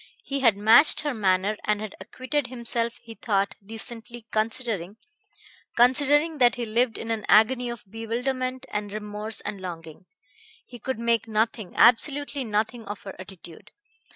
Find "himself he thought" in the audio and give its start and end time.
2.47-3.53